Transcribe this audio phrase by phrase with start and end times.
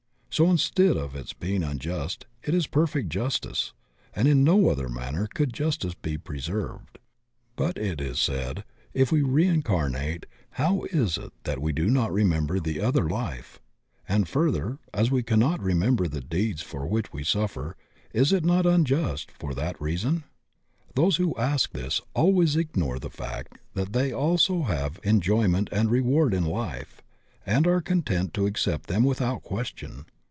[0.33, 3.73] So instead of its I^ing unjust, it is perfect justice,
[4.15, 6.99] and in no other manner could justice be preserved.
[7.57, 11.17] MBMORY NOT ESSENTIAL TO JUSTICE 75 But, it is said, if we reincarnate, how is
[11.17, 13.59] it that we do not remember the other life;
[14.07, 17.75] and further, as we cannot remember the deeds for which we suffer
[18.13, 20.23] is it not unjust for that reason?
[20.95, 26.33] Those who ask this always ignore the fact that they also have enjoyment and reward
[26.33, 27.01] in life
[27.45, 30.05] and are content to accept them without question.